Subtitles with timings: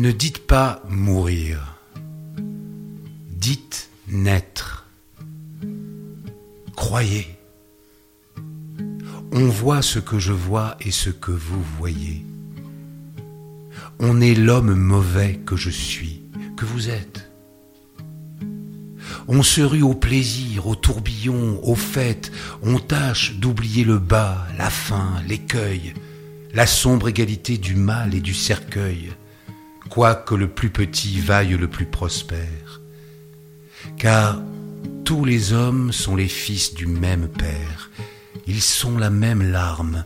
[0.00, 1.76] Ne dites pas mourir,
[3.28, 4.86] dites naître.
[6.74, 7.26] Croyez.
[9.30, 12.24] On voit ce que je vois et ce que vous voyez.
[13.98, 16.22] On est l'homme mauvais que je suis,
[16.56, 17.30] que vous êtes.
[19.28, 22.32] On se rue au plaisir, au tourbillon, aux fêtes,
[22.62, 25.92] on tâche d'oublier le bas, la faim, l'écueil,
[26.54, 29.10] la sombre égalité du mal et du cercueil
[29.90, 32.80] quoique le plus petit vaille le plus prospère.
[33.98, 34.40] Car
[35.04, 37.90] tous les hommes sont les fils du même Père,
[38.46, 40.04] ils sont la même larme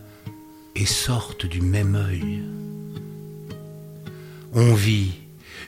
[0.75, 2.43] et sortent du même œil.
[4.55, 5.13] On vit,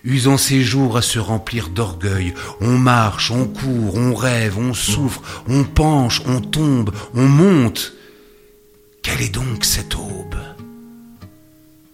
[0.04, 5.44] usant ses jours à se remplir d'orgueil, on marche, on court, on rêve, on souffre,
[5.48, 7.92] on penche, on tombe, on monte.
[9.02, 10.36] Quelle est donc cette aube?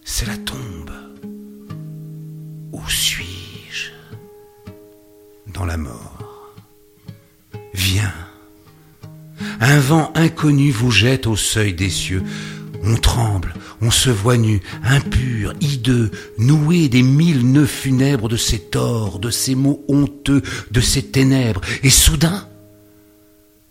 [0.04, 0.81] C'est la tombe.
[5.66, 6.18] La mort.
[7.72, 8.12] Viens.
[9.60, 12.22] Un vent inconnu vous jette au seuil des cieux.
[12.82, 18.58] On tremble, on se voit nu, impur, hideux, noué des mille nœuds funèbres de ces
[18.58, 21.60] torts, de ces mots honteux, de ces ténèbres.
[21.84, 22.48] Et soudain,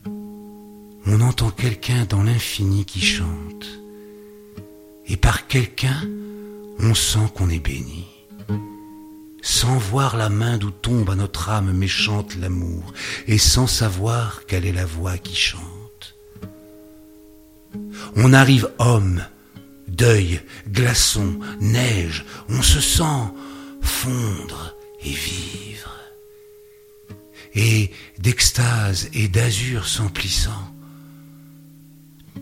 [0.05, 3.81] on entend quelqu'un dans l'infini qui chante.
[5.07, 6.01] Et par quelqu'un,
[6.79, 8.20] on sent qu'on est béni
[9.41, 12.93] sans voir la main d'où tombe à notre âme méchante l'amour,
[13.27, 16.15] et sans savoir quelle est la voix qui chante.
[18.15, 19.23] On arrive homme,
[19.87, 23.33] deuil, glaçon, neige, on se sent
[23.81, 25.97] fondre et vivre.
[27.53, 30.73] Et d'extase et d'azur s'emplissant,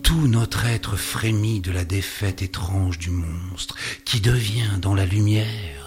[0.02, 5.79] tout notre être frémit de la défaite étrange du monstre qui devient dans la lumière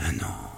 [0.00, 0.49] un ange.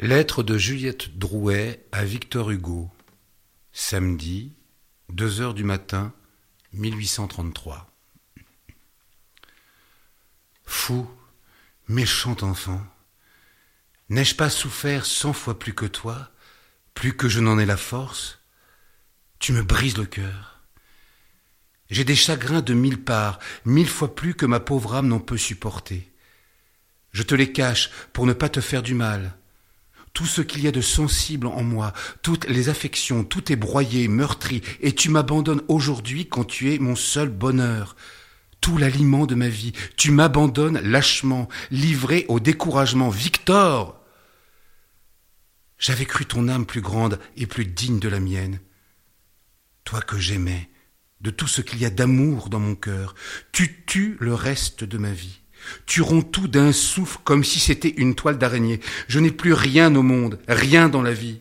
[0.00, 2.88] Lettre de Juliette Drouet à Victor Hugo.
[3.72, 4.54] Samedi,
[5.08, 6.14] 2 heures du matin,
[6.72, 7.90] 1833.
[10.64, 11.10] Fou,
[11.88, 12.80] méchant enfant,
[14.08, 16.30] n'ai-je pas souffert cent fois plus que toi,
[16.94, 18.38] plus que je n'en ai la force?
[19.40, 20.60] Tu me brises le cœur.
[21.90, 25.36] J'ai des chagrins de mille parts, mille fois plus que ma pauvre âme n'en peut
[25.36, 26.08] supporter.
[27.10, 29.37] Je te les cache pour ne pas te faire du mal
[30.12, 31.92] tout ce qu'il y a de sensible en moi,
[32.22, 36.96] toutes les affections, tout est broyé, meurtri, et tu m'abandonnes aujourd'hui quand tu es mon
[36.96, 37.96] seul bonheur,
[38.60, 39.72] tout l'aliment de ma vie.
[39.96, 43.08] Tu m'abandonnes lâchement, livré au découragement.
[43.08, 44.00] Victor
[45.78, 48.60] J'avais cru ton âme plus grande et plus digne de la mienne.
[49.84, 50.68] Toi que j'aimais,
[51.20, 53.14] de tout ce qu'il y a d'amour dans mon cœur,
[53.52, 55.40] tu tues le reste de ma vie.
[55.86, 58.80] Tu romps tout d'un souffle comme si c'était une toile d'araignée.
[59.08, 61.40] Je n'ai plus rien au monde, rien dans la vie.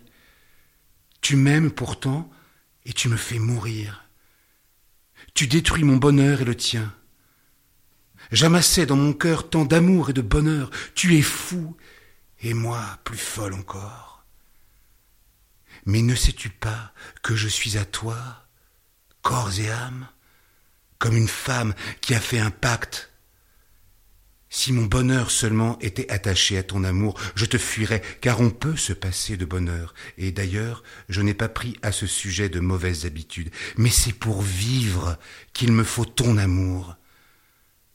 [1.21, 2.29] Tu m'aimes pourtant
[2.85, 4.05] et tu me fais mourir.
[5.33, 6.93] Tu détruis mon bonheur et le tien.
[8.31, 10.69] J'amassais dans mon cœur tant d'amour et de bonheur.
[10.95, 11.75] Tu es fou
[12.41, 14.25] et moi plus folle encore.
[15.85, 18.17] Mais ne sais-tu pas que je suis à toi,
[19.21, 20.07] corps et âme,
[20.99, 23.11] comme une femme qui a fait un pacte
[24.57, 28.75] Si mon bonheur seulement était attaché à ton amour, je te fuirais, car on peut
[28.75, 29.94] se passer de bonheur.
[30.18, 33.51] Et d'ailleurs, je n'ai pas pris à ce sujet de mauvaises habitudes.
[33.77, 35.19] Mais c'est pour vivre
[35.54, 36.95] qu'il me faut ton amour.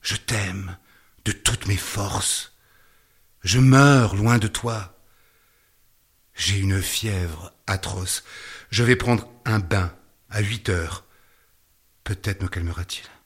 [0.02, 0.76] Je t'aime
[1.24, 2.56] de toutes mes forces.
[3.42, 4.96] Je meurs loin de toi.
[6.32, 8.22] J'ai une fièvre atroce.
[8.70, 9.92] Je vais prendre un bain
[10.30, 11.06] à huit heures.
[12.04, 13.21] Peut-être me calmera-t-il.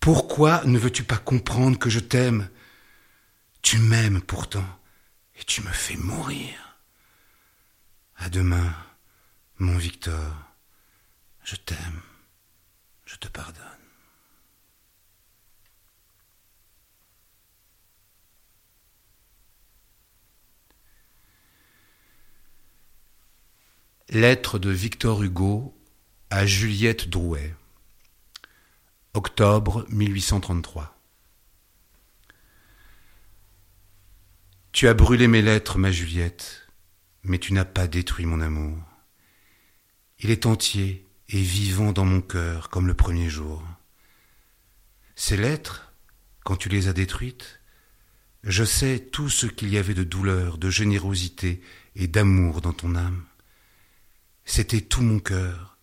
[0.00, 2.48] Pourquoi ne veux-tu pas comprendre que je t'aime?
[3.62, 4.66] Tu m'aimes pourtant,
[5.36, 6.78] et tu me fais mourir.
[8.16, 8.74] À demain,
[9.58, 10.34] mon Victor,
[11.44, 12.00] je t'aime,
[13.04, 13.64] je te pardonne.
[24.10, 25.78] Lettre de Victor Hugo
[26.30, 27.54] à Juliette Drouet.
[29.18, 30.96] Octobre 1833.
[34.70, 36.68] Tu as brûlé mes lettres, ma Juliette,
[37.24, 38.78] mais tu n'as pas détruit mon amour.
[40.20, 43.64] Il est entier et vivant dans mon cœur comme le premier jour.
[45.16, 45.92] Ces lettres,
[46.44, 47.60] quand tu les as détruites,
[48.44, 51.60] je sais tout ce qu'il y avait de douleur, de générosité
[51.96, 53.24] et d'amour dans ton âme.
[54.44, 55.77] C'était tout mon cœur,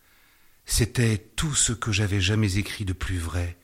[0.66, 3.58] c'était tout ce que j'avais jamais écrit de plus vrai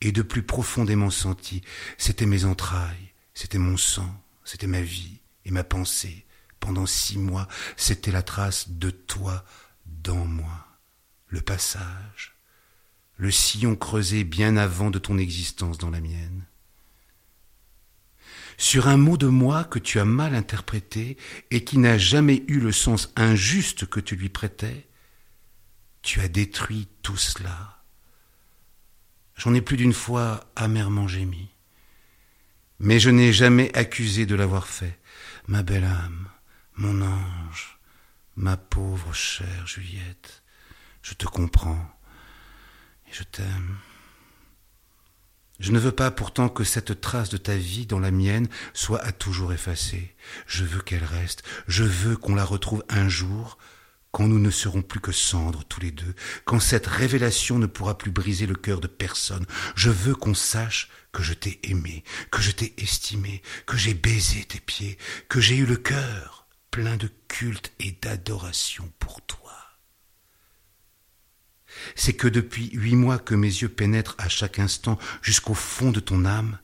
[0.00, 1.62] et de plus profondément senti.
[1.98, 6.24] C'était mes entrailles, c'était mon sang, c'était ma vie et ma pensée.
[6.60, 9.44] Pendant six mois, c'était la trace de toi
[9.84, 10.66] dans moi,
[11.28, 12.36] le passage,
[13.16, 16.46] le sillon creusé bien avant de ton existence dans la mienne.
[18.58, 21.18] Sur un mot de moi que tu as mal interprété
[21.50, 24.86] et qui n'a jamais eu le sens injuste que tu lui prêtais,
[26.06, 27.82] tu as détruit tout cela.
[29.34, 31.50] J'en ai plus d'une fois amèrement gémi.
[32.78, 35.00] Mais je n'ai jamais accusé de l'avoir fait.
[35.48, 36.28] Ma belle âme,
[36.76, 37.80] mon ange,
[38.36, 40.44] ma pauvre chère Juliette,
[41.02, 41.90] je te comprends
[43.08, 43.76] et je t'aime.
[45.58, 49.02] Je ne veux pas pourtant que cette trace de ta vie dans la mienne soit
[49.02, 50.14] à toujours effacée.
[50.46, 53.58] Je veux qu'elle reste, je veux qu'on la retrouve un jour
[54.16, 56.14] quand nous ne serons plus que cendres tous les deux,
[56.46, 60.88] quand cette révélation ne pourra plus briser le cœur de personne, je veux qu'on sache
[61.12, 64.96] que je t'ai aimé, que je t'ai estimé, que j'ai baisé tes pieds,
[65.28, 69.52] que j'ai eu le cœur plein de culte et d'adoration pour toi.
[71.94, 76.00] C'est que depuis huit mois que mes yeux pénètrent à chaque instant jusqu'au fond de
[76.00, 76.58] ton âme,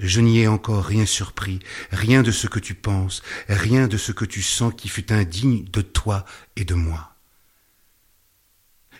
[0.00, 1.60] je n'y ai encore rien surpris,
[1.90, 5.64] rien de ce que tu penses, rien de ce que tu sens qui fut indigne
[5.64, 6.24] de toi
[6.56, 7.16] et de moi.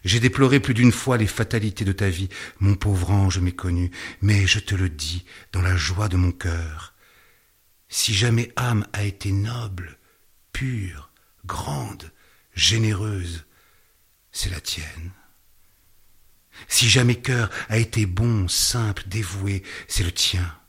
[0.04, 3.90] J'ai déploré plus d'une fois les fatalités de ta vie, mon pauvre ange méconnu,
[4.22, 6.94] mais je te le dis dans la joie de mon cœur.
[7.88, 9.98] Si jamais âme a été noble,
[10.52, 11.10] pure,
[11.44, 12.12] grande,
[12.54, 13.44] généreuse,
[14.32, 15.12] c'est la tienne.
[16.68, 20.59] Si jamais cœur a été bon, simple, dévoué, c'est le tien.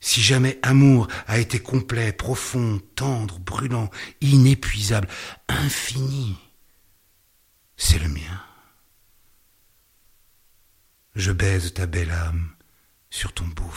[0.00, 3.90] Si jamais amour a été complet, profond, tendre, brûlant,
[4.20, 5.08] inépuisable,
[5.48, 6.36] infini,
[7.76, 8.42] c'est le mien.
[11.14, 12.50] Je baise ta belle âme
[13.10, 13.68] sur ton beau.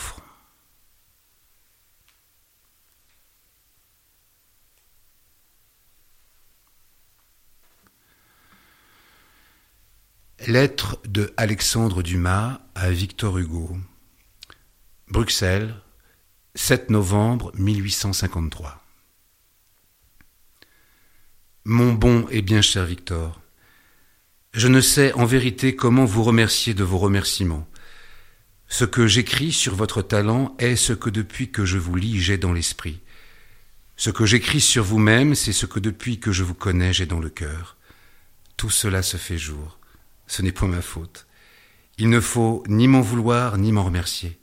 [10.47, 13.77] Lettre de Alexandre Dumas à Victor Hugo.
[15.07, 15.75] Bruxelles,
[16.55, 18.83] 7 novembre 1853.
[21.63, 23.39] Mon bon et bien cher Victor,
[24.51, 27.65] je ne sais en vérité comment vous remercier de vos remerciements.
[28.67, 32.37] Ce que j'écris sur votre talent est ce que depuis que je vous lis j'ai
[32.37, 32.99] dans l'esprit.
[33.95, 37.21] Ce que j'écris sur vous-même, c'est ce que depuis que je vous connais j'ai dans
[37.21, 37.77] le cœur.
[38.57, 39.79] Tout cela se fait jour.
[40.27, 41.27] Ce n'est pas ma faute.
[41.97, 44.40] Il ne faut ni m'en vouloir ni m'en remercier.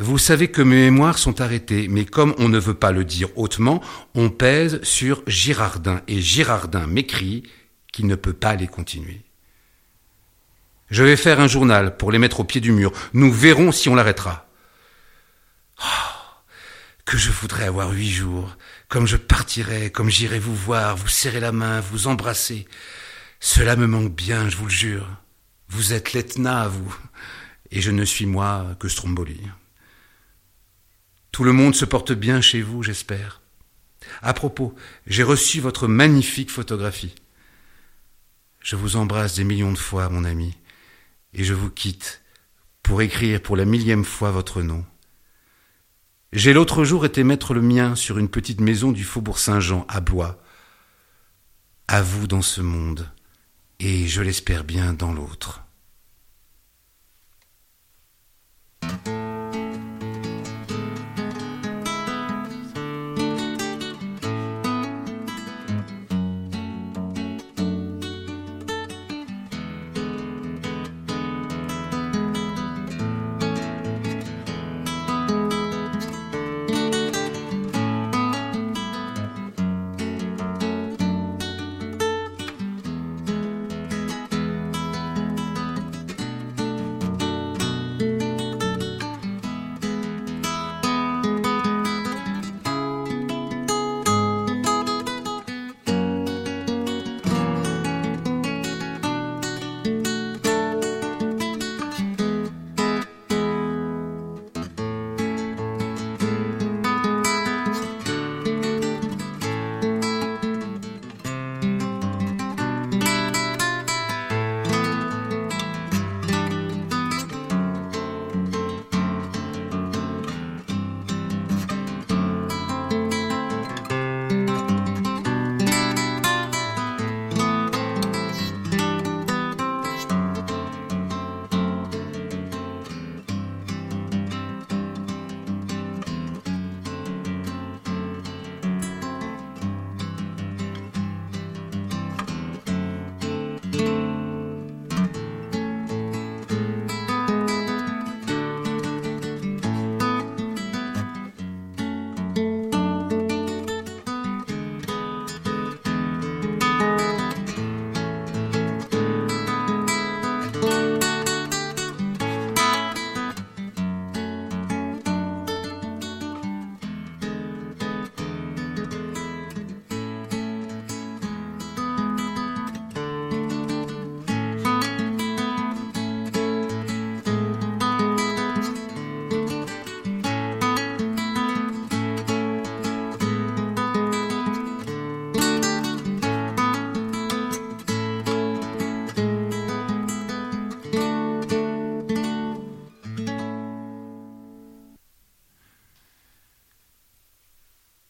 [0.00, 3.36] Vous savez que mes mémoires sont arrêtées, mais comme on ne veut pas le dire
[3.36, 3.82] hautement,
[4.14, 7.42] on pèse sur Girardin, et Girardin m'écrit
[7.92, 9.22] qu'il ne peut pas les continuer.
[10.88, 12.92] Je vais faire un journal pour les mettre au pied du mur.
[13.12, 14.46] Nous verrons si on l'arrêtera.
[15.82, 15.84] Oh,
[17.04, 18.56] que je voudrais avoir huit jours,
[18.88, 22.68] comme je partirai, comme j'irai vous voir, vous serrer la main, vous embrasser.
[23.40, 25.08] Cela me manque bien, je vous le jure.
[25.68, 26.96] Vous êtes l'Etna, vous,
[27.72, 29.40] et je ne suis moi que Stromboli.
[31.32, 33.42] Tout le monde se porte bien chez vous, j'espère.
[34.22, 34.74] À propos,
[35.06, 37.14] j'ai reçu votre magnifique photographie.
[38.60, 40.56] Je vous embrasse des millions de fois, mon ami,
[41.34, 42.22] et je vous quitte
[42.82, 44.84] pour écrire pour la millième fois votre nom.
[46.32, 50.00] J'ai l'autre jour été mettre le mien sur une petite maison du faubourg Saint-Jean à
[50.00, 50.42] Blois.
[51.86, 53.10] À vous dans ce monde,
[53.78, 55.67] et je l'espère bien dans l'autre.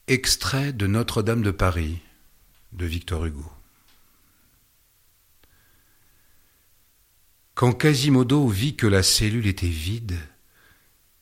[0.08, 1.98] Extrait de Notre-Dame de Paris
[2.72, 3.44] de Victor Hugo.
[7.54, 10.16] Quand Quasimodo vit que la cellule était vide,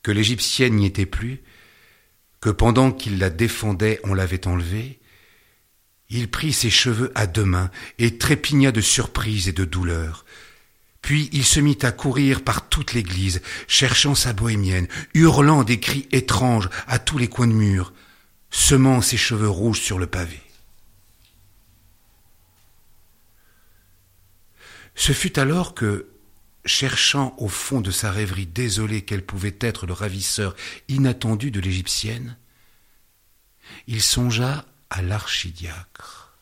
[0.05, 1.43] que l'Égyptienne n'y était plus,
[2.41, 5.01] que pendant qu'il la défendait on l'avait enlevée,
[6.09, 10.25] il prit ses cheveux à deux mains et trépigna de surprise et de douleur.
[11.03, 16.07] Puis il se mit à courir par toute l'église, cherchant sa bohémienne, hurlant des cris
[16.13, 17.93] étranges à tous les coins de mur
[18.57, 20.41] semant ses cheveux rouges sur le pavé.
[24.95, 26.09] Ce fut alors que,
[26.65, 30.57] cherchant au fond de sa rêverie désolée quel pouvait être le ravisseur
[30.89, 32.39] inattendu de l'Égyptienne,
[33.89, 36.33] il songea à l'archidiacre.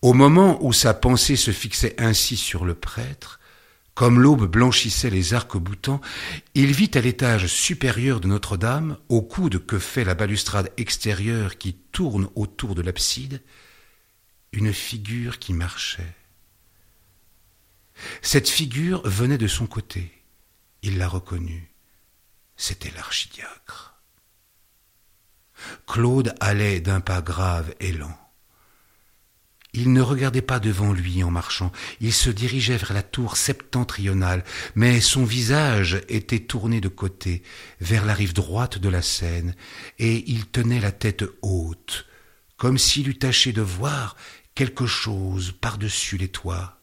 [0.00, 3.40] Au moment où sa pensée se fixait ainsi sur le prêtre,
[3.94, 6.00] comme l'aube blanchissait les arcs-boutants,
[6.54, 11.74] il vit à l'étage supérieur de Notre-Dame, au coude que fait la balustrade extérieure qui
[11.92, 13.42] tourne autour de l'abside,
[14.52, 16.14] une figure qui marchait.
[18.22, 20.12] Cette figure venait de son côté.
[20.82, 21.72] Il la reconnut.
[22.56, 23.94] C'était l'archidiacre.
[25.86, 28.23] Claude allait d'un pas grave et lent.
[29.76, 34.44] Il ne regardait pas devant lui en marchant, il se dirigeait vers la tour septentrionale,
[34.76, 37.42] mais son visage était tourné de côté,
[37.80, 39.56] vers la rive droite de la Seine,
[39.98, 42.06] et il tenait la tête haute,
[42.56, 44.16] comme s'il eût tâché de voir
[44.54, 46.78] quelque chose par-dessus les toits.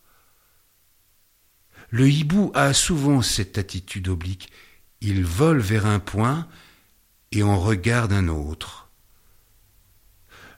[1.89, 4.51] Le hibou a souvent cette attitude oblique,
[4.99, 6.45] il vole vers un point
[7.31, 8.80] et en regarde un autre.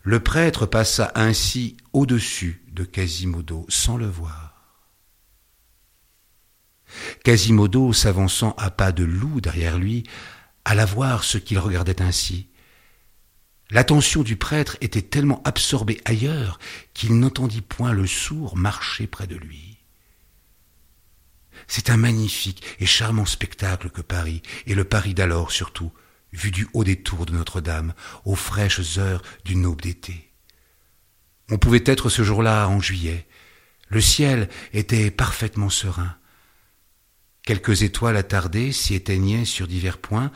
[0.04, 4.54] Le prêtre passa ainsi au-dessus de Quasimodo sans le voir.
[7.24, 10.04] Quasimodo, s'avançant à pas de loup derrière lui,
[10.66, 12.50] alla voir ce qu'il regardait ainsi.
[13.72, 16.60] L'attention du prêtre était tellement absorbée ailleurs
[16.94, 19.78] qu'il n'entendit point le sourd marcher près de lui.
[21.68, 25.94] C'est un magnifique et charmant spectacle que Paris, et le Paris d'alors surtout,
[26.34, 27.94] vu du haut des tours de Notre-Dame,
[28.26, 30.32] aux fraîches heures d'une aube d'été.
[31.50, 33.28] On pouvait être ce jour-là en juillet.
[33.90, 36.16] Le ciel était parfaitement serein.
[37.44, 40.32] Quelques étoiles attardées s'y éteignaient sur divers points,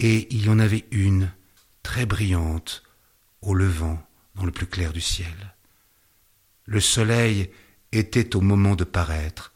[0.00, 1.32] et il y en avait une,
[1.82, 2.82] très brillante,
[3.40, 4.04] au levant,
[4.34, 5.54] dans le plus clair du ciel.
[6.64, 7.50] Le soleil
[7.92, 9.52] était au moment de paraître.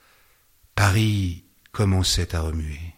[0.74, 2.91] Paris commençait à remuer.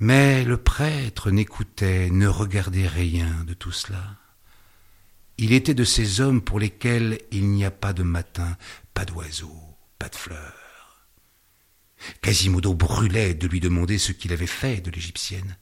[0.00, 4.16] Mais le prêtre n'écoutait, ne regardait rien de tout cela.
[5.38, 8.56] Il était de ces hommes pour lesquels il n'y a pas de matin,
[8.94, 11.06] pas d'oiseaux, pas de fleurs.
[12.22, 15.56] Quasimodo brûlait de lui demander ce qu'il avait fait de l'égyptienne.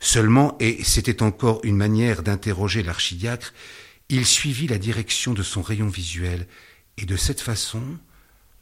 [0.00, 3.52] Seulement, et c'était encore une manière d'interroger l'archidiacre,
[4.08, 6.46] il suivit la direction de son rayon visuel,
[6.96, 7.82] et de cette façon,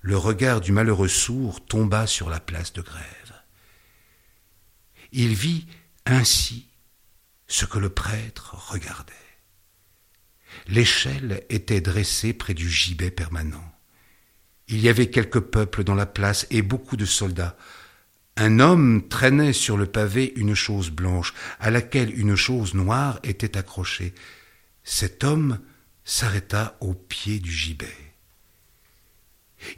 [0.00, 3.21] le regard du malheureux sourd tomba sur la place de grève.
[5.12, 5.66] Il vit
[6.06, 6.66] ainsi
[7.46, 9.12] ce que le prêtre regardait.
[10.66, 13.72] L'échelle était dressée près du gibet permanent.
[14.68, 17.56] Il y avait quelques peuples dans la place et beaucoup de soldats.
[18.36, 23.58] Un homme traînait sur le pavé une chose blanche, à laquelle une chose noire était
[23.58, 24.14] accrochée.
[24.84, 25.60] Cet homme
[26.04, 27.94] s'arrêta au pied du gibet.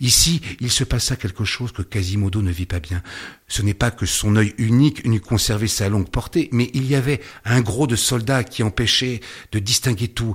[0.01, 3.03] Ici, il se passa quelque chose que Quasimodo ne vit pas bien.
[3.49, 6.95] Ce n'est pas que son œil unique n'eût conservé sa longue portée, mais il y
[6.95, 9.21] avait un gros de soldats qui empêchait
[9.53, 10.35] de distinguer tout.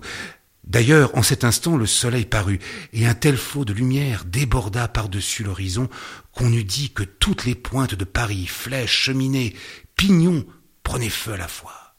[0.64, 2.60] D'ailleurs, en cet instant, le soleil parut,
[2.94, 5.90] et un tel flot de lumière déborda par-dessus l'horizon
[6.32, 9.56] qu'on eût dit que toutes les pointes de Paris, flèches, cheminées,
[9.96, 10.46] pignons,
[10.84, 11.96] prenaient feu à la fois.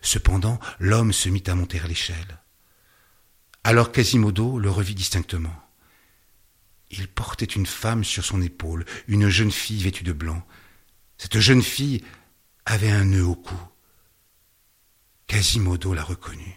[0.00, 2.40] Cependant, l'homme se mit à monter à l'échelle.
[3.64, 5.63] Alors Quasimodo le revit distinctement.
[6.96, 10.46] Il portait une femme sur son épaule, une jeune fille vêtue de blanc.
[11.18, 12.04] Cette jeune fille
[12.66, 13.56] avait un nœud au cou.
[15.26, 16.56] Quasimodo la reconnut.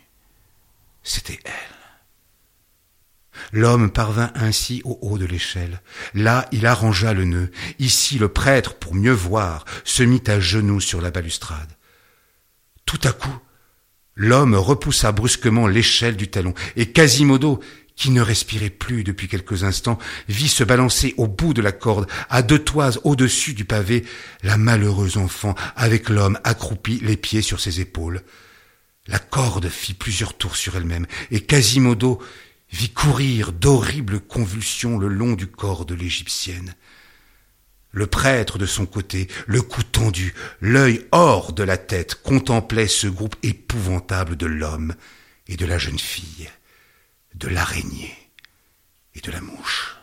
[1.03, 1.77] C'était elle.
[3.51, 5.81] L'homme parvint ainsi au haut de l'échelle.
[6.13, 7.51] Là, il arrangea le nœud.
[7.79, 11.71] Ici, le prêtre, pour mieux voir, se mit à genoux sur la balustrade.
[12.85, 13.37] Tout à coup,
[14.15, 17.61] l'homme repoussa brusquement l'échelle du talon, et Quasimodo,
[17.97, 19.97] qui ne respirait plus depuis quelques instants,
[20.29, 24.05] vit se balancer au bout de la corde, à deux toises au-dessus du pavé,
[24.43, 28.21] la malheureuse enfant, avec l'homme accroupi, les pieds sur ses épaules.
[29.07, 32.21] La corde fit plusieurs tours sur elle-même, et Quasimodo
[32.71, 36.75] vit courir d'horribles convulsions le long du corps de l'Égyptienne.
[37.91, 43.07] Le prêtre, de son côté, le cou tendu, l'œil hors de la tête, contemplait ce
[43.07, 44.93] groupe épouvantable de l'homme
[45.47, 46.47] et de la jeune fille
[47.35, 48.15] de l'araignée
[49.15, 49.95] et de la mouche.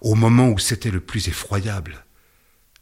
[0.00, 2.04] Au moment où c'était le plus effroyable,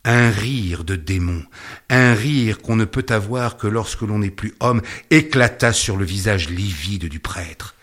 [0.04, 1.44] un rire de démon,
[1.90, 6.04] un rire qu'on ne peut avoir que lorsque l'on n'est plus homme, éclata sur le
[6.04, 7.74] visage livide du prêtre.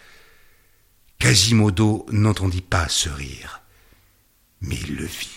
[1.20, 3.62] Quasimodo n'entendit pas ce rire,
[4.62, 5.30] mais il le vit.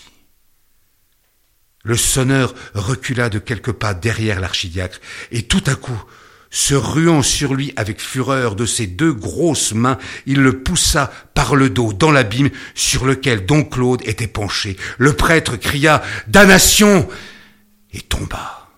[1.83, 4.99] Le sonneur recula de quelques pas derrière l'archidiacre,
[5.31, 6.01] et tout à coup,
[6.49, 11.55] se ruant sur lui avec fureur de ses deux grosses mains, il le poussa par
[11.55, 14.77] le dos dans l'abîme sur lequel Don Claude était penché.
[14.97, 17.07] Le prêtre cria Damnation
[17.91, 18.69] et tomba.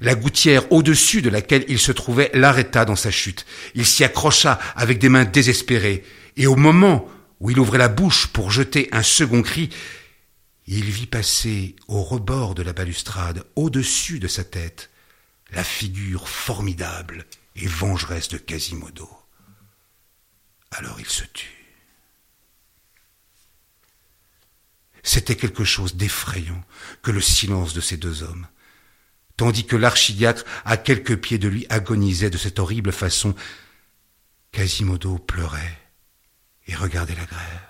[0.00, 3.46] La gouttière au-dessus de laquelle il se trouvait l'arrêta dans sa chute.
[3.74, 6.02] Il s'y accrocha avec des mains désespérées,
[6.36, 7.08] et au moment
[7.40, 9.70] où il ouvrait la bouche pour jeter un second cri,
[10.66, 14.90] il vit passer au rebord de la balustrade, au-dessus de sa tête,
[15.52, 19.08] la figure formidable et vengeresse de Quasimodo.
[20.70, 21.62] Alors il se tut.
[25.02, 26.64] C'était quelque chose d'effrayant
[27.02, 28.46] que le silence de ces deux hommes,
[29.36, 33.34] tandis que l'archidiacre, à quelques pieds de lui, agonisait de cette horrible façon.
[34.52, 35.78] Quasimodo pleurait
[36.66, 37.60] et regardait la grève.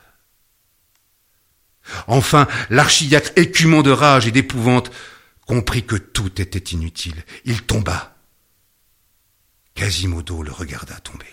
[2.06, 4.90] Enfin, l'archidiacre, écumant de rage et d'épouvante,
[5.46, 7.24] comprit que tout était inutile.
[7.44, 8.16] Il tomba.
[9.74, 11.26] Quasimodo le regarda tomber.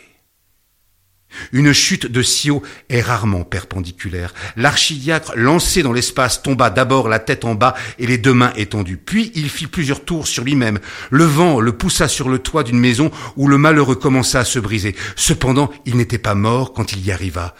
[1.51, 4.33] Une chute de si haut est rarement perpendiculaire.
[4.55, 8.97] L'archidiacre, lancé dans l'espace, tomba d'abord la tête en bas et les deux mains étendues.
[8.97, 10.79] Puis il fit plusieurs tours sur lui-même.
[11.11, 14.59] Le vent le poussa sur le toit d'une maison où le malheureux commença à se
[14.59, 14.95] briser.
[15.15, 17.55] Cependant, il n'était pas mort quand il y arriva.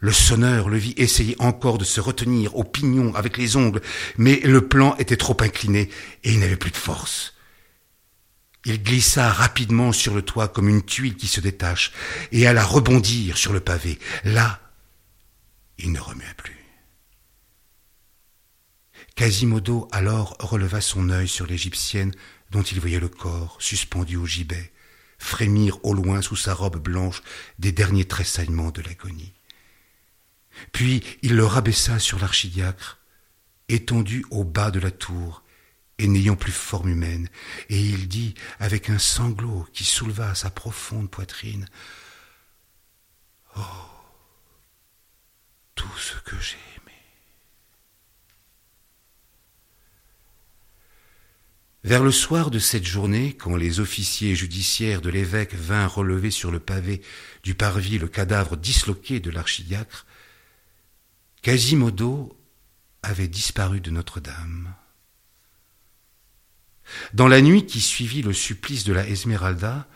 [0.00, 3.80] Le sonneur le vit essayer encore de se retenir au pignon avec les ongles,
[4.16, 5.90] mais le plan était trop incliné
[6.22, 7.34] et il n'avait plus de force.
[8.64, 11.92] Il glissa rapidement sur le toit comme une tuile qui se détache
[12.32, 13.98] et alla rebondir sur le pavé.
[14.24, 14.60] Là,
[15.78, 16.56] il ne remua plus.
[19.16, 22.14] Quasimodo alors releva son œil sur l'égyptienne
[22.50, 24.72] dont il voyait le corps suspendu au gibet,
[25.18, 27.22] frémir au loin sous sa robe blanche
[27.58, 29.37] des derniers tressaillements de l'agonie.
[30.72, 32.98] Puis il le rabaissa sur l'archidiacre,
[33.68, 35.42] étendu au bas de la tour,
[35.98, 37.28] et n'ayant plus forme humaine,
[37.68, 41.66] et il dit avec un sanglot qui souleva sa profonde poitrine
[43.56, 43.60] Oh,
[45.74, 46.94] tout ce que j'ai aimé.
[51.82, 56.52] Vers le soir de cette journée, quand les officiers judiciaires de l'évêque vinrent relever sur
[56.52, 57.02] le pavé
[57.42, 60.06] du parvis le cadavre disloqué de l'archidiacre,
[61.42, 62.36] Quasimodo
[63.02, 64.74] avait disparu de Notre-Dame.
[67.14, 69.86] Dans la nuit qui suivit le supplice de la Esmeralda,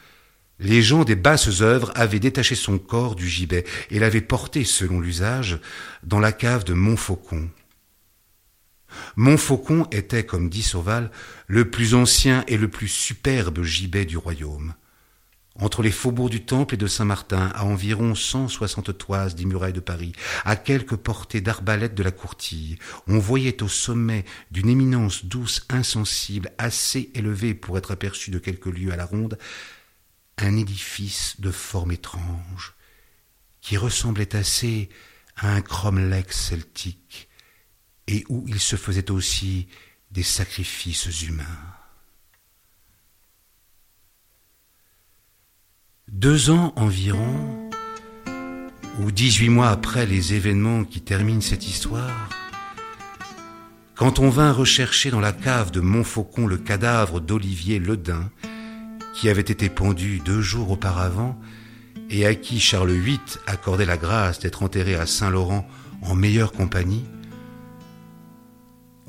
[0.60, 5.00] les gens des basses œuvres avaient détaché son corps du gibet et l'avaient porté, selon
[5.00, 5.58] l'usage,
[6.04, 7.50] dans la cave de Montfaucon.
[9.16, 11.10] Montfaucon était, comme dit Sauval,
[11.48, 14.74] le plus ancien et le plus superbe gibet du royaume
[15.56, 19.72] entre les faubourgs du Temple et de Saint-Martin, à environ cent soixante toises des murailles
[19.72, 20.12] de Paris,
[20.44, 26.52] à quelques portées d'arbalète de la courtille, on voyait au sommet d'une éminence douce, insensible,
[26.58, 29.38] assez élevée pour être aperçue de quelques lieues à la ronde,
[30.38, 32.74] un édifice de forme étrange,
[33.60, 34.88] qui ressemblait assez
[35.36, 37.28] à un cromlech celtique,
[38.06, 39.68] et où il se faisait aussi
[40.10, 41.71] des sacrifices humains.
[46.12, 47.70] Deux ans environ,
[49.00, 52.28] ou dix-huit mois après les événements qui terminent cette histoire,
[53.94, 58.30] quand on vint rechercher dans la cave de Montfaucon le cadavre d'Olivier Ledin,
[59.14, 61.40] qui avait été pendu deux jours auparavant
[62.10, 65.66] et à qui Charles VIII accordait la grâce d'être enterré à Saint-Laurent
[66.02, 67.06] en meilleure compagnie,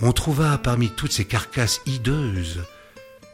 [0.01, 2.61] on trouva parmi toutes ces carcasses hideuses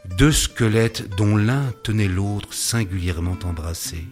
[0.06, 4.06] deux squelettes dont l'un tenait l'autre singulièrement embrassés.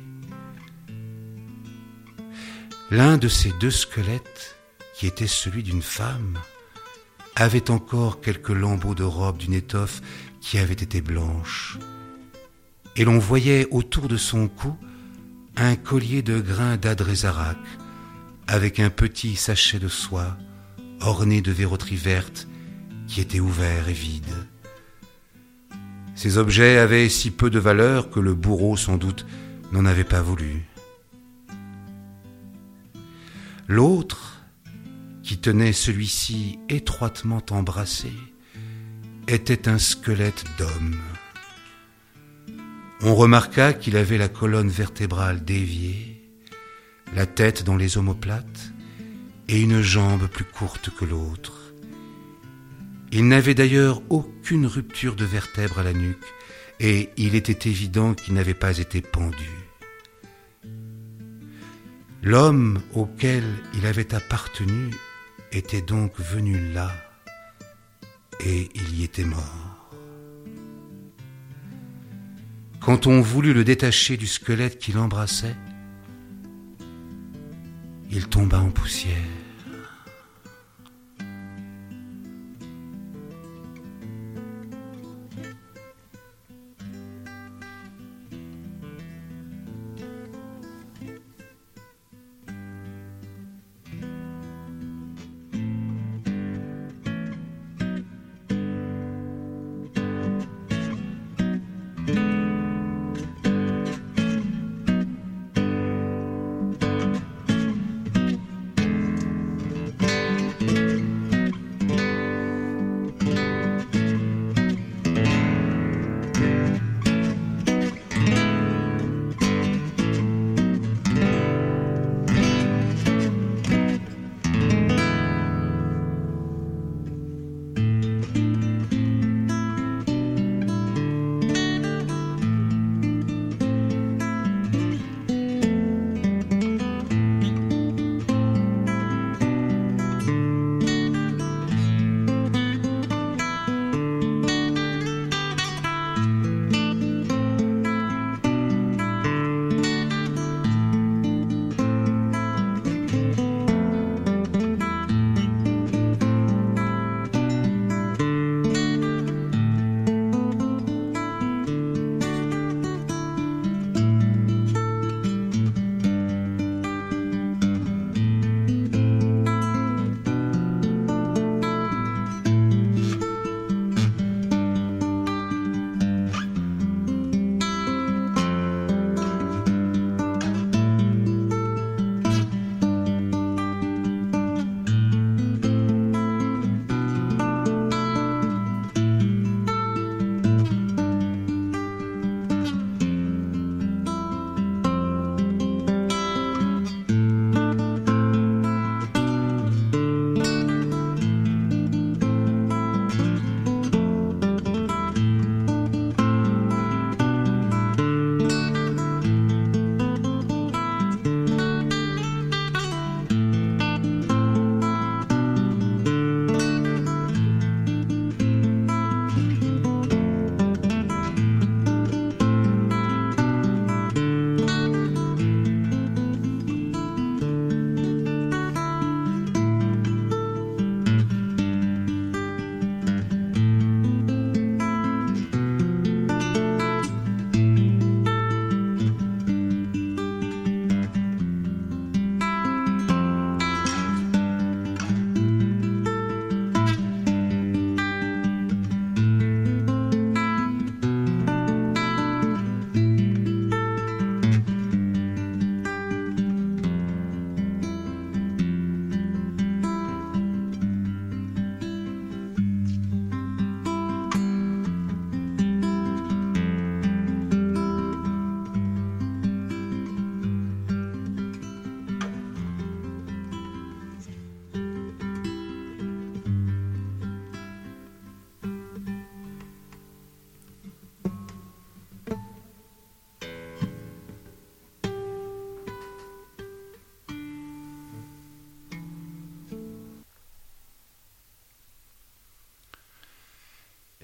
[2.91, 4.57] L'un de ces deux squelettes,
[4.95, 6.39] qui était celui d'une femme,
[7.37, 10.01] avait encore quelques lambeaux de robe d'une étoffe
[10.41, 11.79] qui avait été blanche,
[12.97, 14.77] et l'on voyait autour de son cou
[15.57, 17.59] un collier de grains d'adrézarac
[18.47, 20.37] avec un petit sachet de soie
[21.01, 22.49] orné de verroterie verte
[23.07, 24.47] qui était ouvert et vide.
[26.19, 29.25] Ces objets avaient si peu de valeur que le bourreau sans doute
[29.71, 30.65] n'en avait pas voulu.
[33.69, 34.43] L'autre,
[35.23, 38.11] qui tenait celui-ci étroitement embrassé,
[39.29, 40.97] était un squelette d'homme.
[43.01, 46.21] On remarqua qu'il avait la colonne vertébrale déviée,
[47.15, 48.73] la tête dans les omoplates
[49.47, 51.58] et une jambe plus courte que l'autre.
[53.11, 56.25] Il n'avait d'ailleurs aucune rupture de vertèbre à la nuque,
[56.81, 59.51] et il était évident qu'il n'avait pas été pendu.
[62.23, 63.45] L'homme auquel
[63.75, 64.91] il avait appartenu
[65.53, 66.93] était donc venu là,
[68.45, 69.91] et il y était mort.
[72.81, 75.57] Quand on voulut le détacher du squelette qui l'embrassait,
[78.11, 79.38] il tomba en poussière.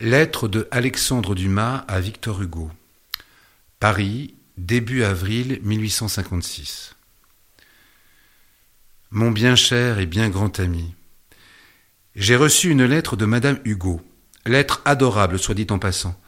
[0.05, 2.71] Lettre de Alexandre Dumas à Victor Hugo.
[3.81, 6.95] Paris, début avril 1856.
[9.13, 10.95] Mon bien cher et bien grand ami,
[12.17, 14.03] j'ai reçu une lettre de Madame Hugo,
[14.45, 16.21] lettre adorable, soit dit en passant.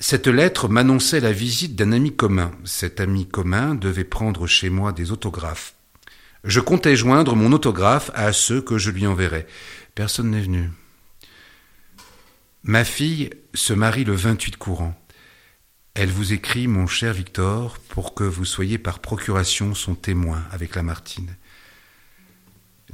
[0.00, 2.50] Cette lettre m'annonçait la visite d'un ami commun.
[2.64, 5.74] Cet ami commun devait prendre chez moi des autographes.
[6.42, 9.46] Je comptais joindre mon autographe à ceux que je lui enverrais.
[9.94, 10.68] Personne n'est venu.
[12.64, 14.94] Ma fille se marie le 28 courant.
[15.94, 20.76] Elle vous écrit, mon cher Victor, pour que vous soyez par procuration son témoin avec
[20.76, 21.36] Lamartine.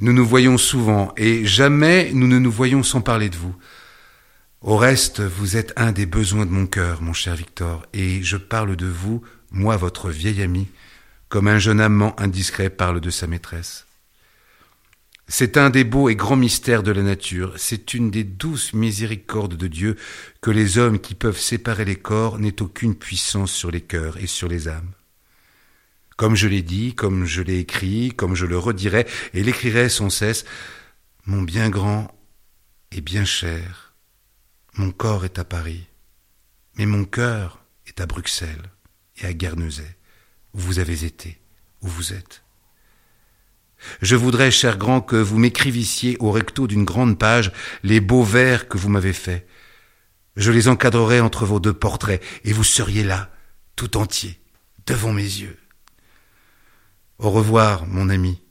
[0.01, 3.55] Nous nous voyons souvent, et jamais nous ne nous voyons sans parler de vous.
[4.61, 8.37] Au reste, vous êtes un des besoins de mon cœur, mon cher Victor, et je
[8.37, 10.67] parle de vous, moi votre vieil ami,
[11.29, 13.85] comme un jeune amant indiscret parle de sa maîtresse.
[15.31, 19.55] C'est un des beaux et grands mystères de la nature, c'est une des douces miséricordes
[19.55, 19.95] de Dieu
[20.41, 24.25] que les hommes qui peuvent séparer les corps n'aient aucune puissance sur les cœurs et
[24.25, 24.91] sur les âmes.
[26.17, 30.09] Comme je l'ai dit, comme je l'ai écrit, comme je le redirai et l'écrirai sans
[30.09, 30.45] cesse,
[31.27, 32.11] mon bien grand
[32.91, 33.93] et bien cher,
[34.77, 35.85] mon corps est à Paris,
[36.75, 38.71] mais mon cœur est à Bruxelles
[39.21, 39.95] et à Guernesey,
[40.55, 41.39] où vous avez été,
[41.83, 42.41] où vous êtes.
[44.01, 47.51] Je voudrais, cher grand, que vous m'écrivissiez au recto d'une grande page
[47.83, 49.47] les beaux vers que vous m'avez faits.
[50.35, 53.29] Je les encadrerais entre vos deux portraits, et vous seriez là,
[53.75, 54.39] tout entier,
[54.85, 55.57] devant mes yeux.
[57.17, 58.41] Au revoir, mon ami.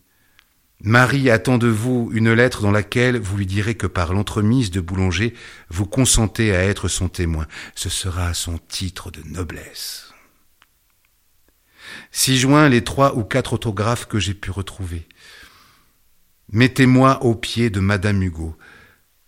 [0.80, 4.80] Marie attend de vous une lettre dans laquelle vous lui direz que par l'entremise de
[4.80, 5.34] Boulanger,
[5.70, 7.46] vous consentez à être son témoin.
[7.74, 10.12] Ce sera son titre de noblesse.
[12.12, 15.08] Si joint les trois ou quatre autographes que j'ai pu retrouver.
[16.50, 18.56] Mettez-moi au pied de Madame Hugo.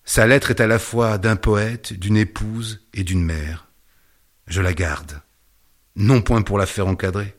[0.05, 3.69] Sa lettre est à la fois d'un poète, d'une épouse et d'une mère.
[4.47, 5.21] Je la garde,
[5.97, 7.37] non point pour la faire encadrer,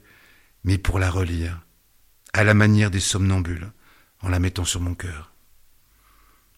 [0.63, 1.65] mais pour la relire,
[2.33, 3.71] à la manière des somnambules,
[4.21, 5.33] en la mettant sur mon cœur.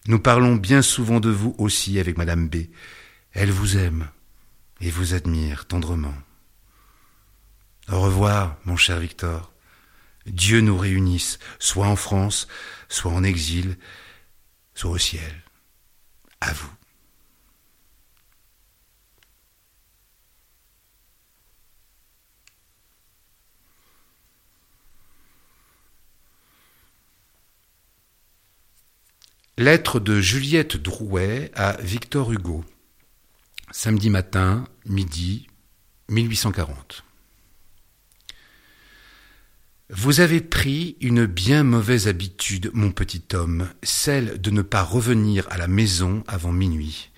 [0.08, 2.66] Nous parlons bien souvent de vous aussi avec Madame B.
[3.32, 4.10] Elle vous aime
[4.82, 6.14] et vous admire tendrement.
[7.90, 9.53] Au revoir, mon cher Victor.
[10.26, 12.48] Dieu nous réunisse, soit en France,
[12.90, 13.78] soit en exil,
[14.74, 15.44] soit au ciel.
[16.42, 16.70] À vous.
[29.58, 32.66] Lettre de Juliette Drouet à Victor Hugo.
[33.72, 35.48] Samedi matin, midi,
[36.10, 37.04] 1840.
[39.90, 45.46] Vous avez pris une bien mauvaise habitude, mon petit homme, celle de ne pas revenir
[45.50, 47.12] à la maison avant minuit.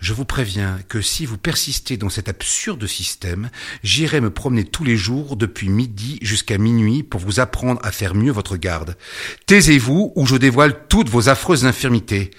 [0.00, 3.50] Je vous préviens que si vous persistez dans cet absurde système,
[3.82, 8.14] j'irai me promener tous les jours depuis midi jusqu'à minuit pour vous apprendre à faire
[8.14, 8.96] mieux votre garde.
[9.44, 12.30] Taisez-vous ou je dévoile toutes vos affreuses infirmités.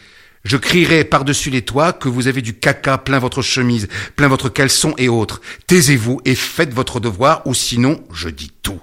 [0.43, 4.49] Je crierai par-dessus les toits que vous avez du caca plein votre chemise, plein votre
[4.49, 5.39] caleçon et autres.
[5.67, 8.81] Taisez-vous et faites votre devoir ou sinon je dis tout.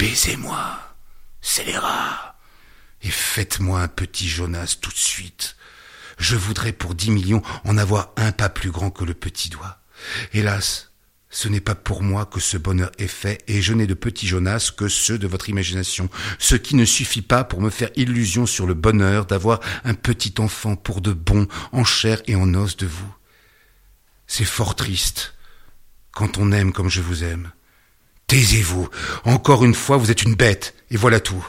[0.00, 0.80] Baisez-moi,
[1.42, 2.38] scélérat,
[3.02, 5.56] et faites-moi un petit Jonas tout de suite.
[6.16, 9.82] Je voudrais pour dix millions en avoir un pas plus grand que le petit doigt.
[10.32, 10.92] Hélas,
[11.28, 14.26] ce n'est pas pour moi que ce bonheur est fait, et je n'ai de petits
[14.26, 16.08] Jonas que ceux de votre imagination,
[16.38, 20.32] ce qui ne suffit pas pour me faire illusion sur le bonheur d'avoir un petit
[20.38, 23.14] enfant pour de bon, en chair et en os de vous.
[24.26, 25.34] C'est fort triste,
[26.10, 27.52] quand on aime comme je vous aime.
[28.30, 28.88] Taisez-vous.
[29.24, 31.44] Encore une fois, vous êtes une bête, et voilà tout.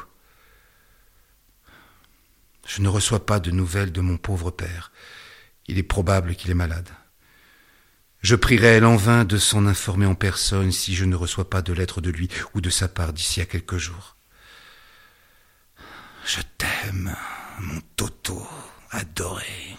[2.65, 4.91] Je ne reçois pas de nouvelles de mon pauvre père.
[5.67, 6.89] Il est probable qu'il est malade.
[8.23, 11.71] Je prierai en vain de s'en informer en personne si je ne reçois pas de
[11.71, 14.15] lettre de lui ou de sa part d'ici à quelques jours.
[16.25, 17.15] Je t'aime,
[17.59, 18.41] mon Toto
[18.89, 19.77] adoré.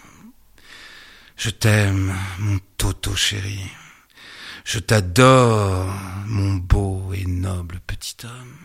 [1.37, 3.73] Je t'aime, mon Toto chéri.
[4.65, 5.87] Je t'adore,
[6.27, 8.57] mon beau et noble petit homme.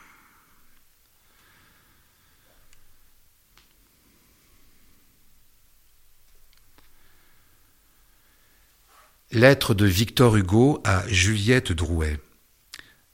[9.31, 12.19] Lettre de Victor Hugo à Juliette Drouet.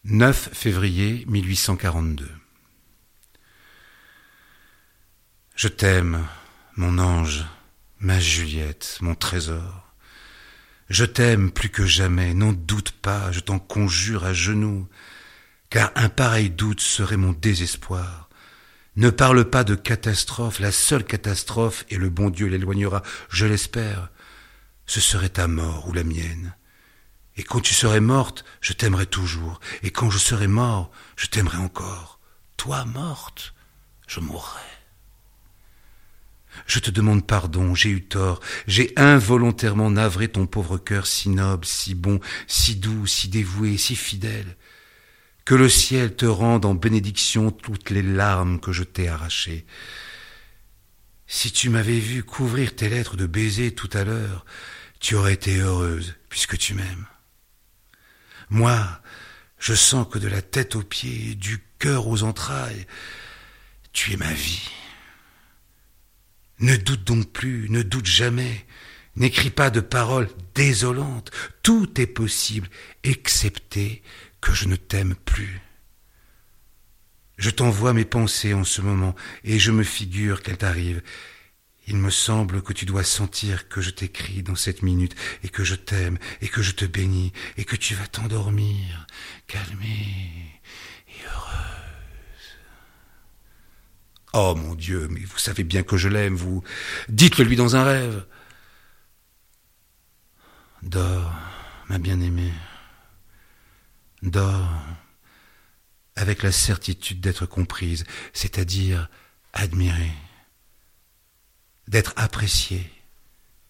[0.04, 2.30] 9 février 1842.
[5.56, 6.28] Je t'aime,
[6.76, 7.46] mon ange,
[8.00, 9.83] ma Juliette, mon trésor.
[10.94, 14.88] Je t'aime plus que jamais, n'en doute pas, je t'en conjure à genoux,
[15.72, 18.30] car un pareil doute serait mon désespoir.
[18.96, 24.12] Ne parle pas de catastrophe, la seule catastrophe, et le bon Dieu l'éloignera, je l'espère.
[24.86, 26.56] ce serait ta mort ou la mienne.
[27.38, 29.60] Et quand tu serais morte, je t'aimerais toujours.
[29.82, 32.20] Et quand je serais mort, je t'aimerais encore.
[32.56, 33.56] Toi morte,
[34.06, 34.73] je mourrai.
[36.66, 41.66] Je te demande pardon, j'ai eu tort, j'ai involontairement navré ton pauvre cœur si noble,
[41.66, 44.58] si bon, si doux, si dévoué, si fidèle.
[45.46, 49.66] Que le ciel te rende en bénédiction toutes les larmes que je t'ai arrachées.
[51.28, 54.46] Si tu m'avais vu couvrir tes lettres de baisers tout à l'heure,
[55.00, 57.08] tu aurais été heureuse, puisque tu m'aimes.
[58.50, 59.02] Moi,
[59.60, 62.86] je sens que de la tête aux pieds, du cœur aux entrailles,
[63.92, 64.70] tu es ma vie.
[66.60, 68.66] Ne doute donc plus, ne doute jamais,
[69.16, 72.70] n'écris pas de paroles désolantes, tout est possible,
[73.04, 74.02] excepté
[74.42, 75.62] que je ne t'aime plus.
[77.38, 81.02] Je t'envoie mes pensées en ce moment, et je me figure qu'elles t'arrivent.
[81.88, 85.64] Il me semble que tu dois sentir que je t'écris dans cette minute, et que
[85.64, 89.08] je t'aime, et que je te bénis, et que tu vas t'endormir,
[89.48, 90.62] calmée
[91.10, 92.58] et heureuse.
[94.34, 96.64] Oh mon Dieu, mais vous savez bien que je l'aime, vous.
[97.08, 98.26] Dites-le lui dans un rêve.
[100.82, 101.32] Dors,
[101.88, 102.54] ma bien-aimée.
[104.24, 104.74] Dors
[106.16, 109.10] avec la certitude d'être comprise, c'est-à-dire
[109.54, 110.12] admirée,
[111.88, 112.92] d'être appréciée,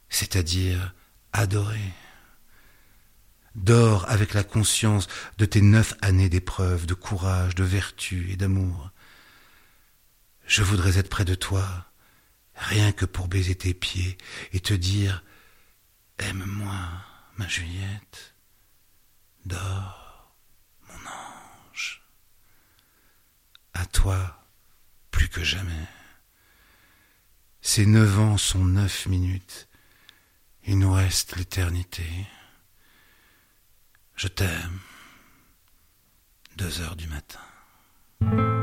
[0.09, 0.93] c'est-à-dire
[1.33, 1.93] adorée.
[3.55, 8.92] Dors avec la conscience de tes neuf années d'épreuve, de courage, de vertu et d'amour.
[10.45, 11.85] Je voudrais être près de toi,
[12.55, 14.17] rien que pour baiser tes pieds
[14.51, 15.23] et te dire
[16.19, 16.77] Aime-moi,
[17.37, 18.35] ma Juliette,
[19.45, 20.35] dors,
[20.87, 22.03] mon ange.
[23.73, 24.45] À toi,
[25.11, 25.87] plus que jamais.
[27.61, 29.67] Ces neuf ans sont neuf minutes.
[30.65, 32.05] Il nous reste l'éternité.
[34.15, 34.79] Je t'aime.
[36.55, 38.62] Deux heures du matin.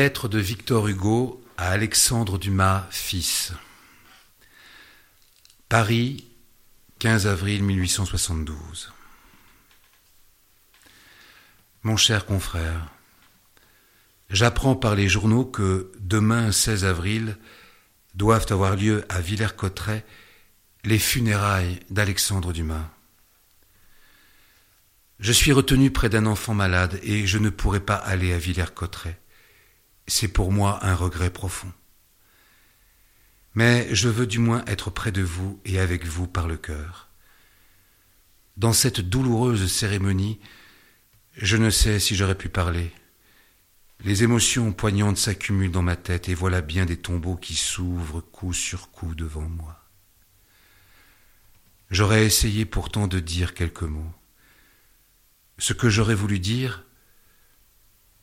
[0.00, 3.52] Lettre de Victor Hugo à Alexandre Dumas, fils.
[5.68, 6.24] Paris,
[7.00, 8.94] 15 avril 1872.
[11.82, 12.88] Mon cher confrère,
[14.30, 17.36] j'apprends par les journaux que demain 16 avril
[18.14, 20.06] doivent avoir lieu à Villers-Cotterêts
[20.82, 22.88] les funérailles d'Alexandre Dumas.
[25.18, 29.20] Je suis retenu près d'un enfant malade et je ne pourrai pas aller à Villers-Cotterêts
[30.10, 31.72] c'est pour moi un regret profond.
[33.54, 37.08] Mais je veux du moins être près de vous et avec vous par le cœur.
[38.56, 40.40] Dans cette douloureuse cérémonie,
[41.36, 42.92] je ne sais si j'aurais pu parler.
[44.02, 48.52] Les émotions poignantes s'accumulent dans ma tête et voilà bien des tombeaux qui s'ouvrent coup
[48.52, 49.80] sur coup devant moi.
[51.90, 54.12] J'aurais essayé pourtant de dire quelques mots,
[55.58, 56.84] Ce que j'aurais voulu dire,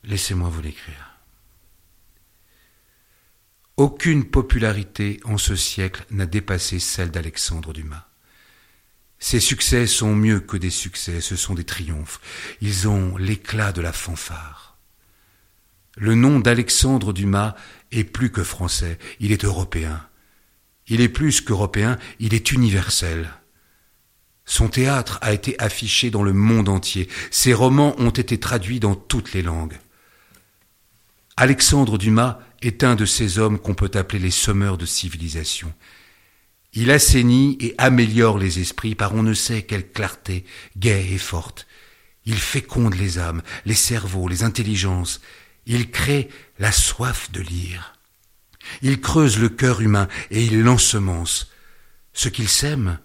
[0.04, 1.17] laissez-moi vous l'écrire.
[3.78, 8.08] Aucune popularité en ce siècle n'a dépassé celle d'Alexandre Dumas.
[9.20, 12.20] Ses succès sont mieux que des succès, ce sont des triomphes.
[12.60, 14.78] Ils ont l'éclat de la fanfare.
[15.96, 17.56] Le nom d'Alexandre Dumas
[17.92, 20.08] est plus que français, il est européen.
[20.88, 23.30] Il est plus qu'européen, il est universel.
[24.46, 28.96] Son théâtre a été affiché dans le monde entier, ses romans ont été traduits dans
[28.96, 29.78] toutes les langues.
[31.36, 35.74] Alexandre Dumas est un de ces hommes qu'on peut appeler les sommeurs de civilisation.
[36.74, 40.46] Il assainit et améliore les esprits par on ne sait quelle clarté,
[40.78, 41.68] gaie et forte.
[42.26, 45.22] Il féconde les âmes, les cerveaux, les intelligences.
[45.66, 46.30] Il crée
[46.60, 47.94] la soif de lire.
[48.82, 51.52] Il creuse le cœur humain et il l'ensemence.
[52.14, 53.00] Ce qu'il sème,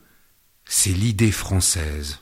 [0.65, 2.19] c'est l'idée française.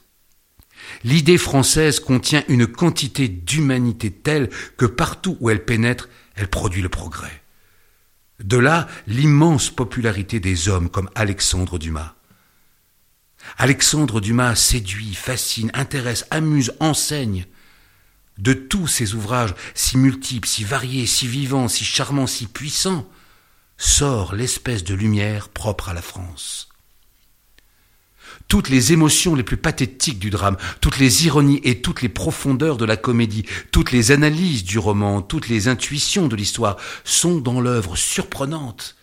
[1.04, 6.08] L'idée française contient une quantité d'humanité telle que partout où elle pénètre,
[6.40, 7.42] elle produit le progrès.
[8.42, 12.14] De là l'immense popularité des hommes comme Alexandre Dumas.
[13.58, 17.44] Alexandre Dumas séduit, fascine, intéresse, amuse, enseigne.
[18.38, 23.06] De tous ses ouvrages, si multiples, si variés, si vivants, si charmants, si puissants,
[23.76, 26.69] sort l'espèce de lumière propre à la France.
[28.50, 32.78] Toutes les émotions les plus pathétiques du drame, toutes les ironies et toutes les profondeurs
[32.78, 37.60] de la comédie, toutes les analyses du roman, toutes les intuitions de l'histoire sont dans
[37.60, 38.96] l'œuvre surprenante,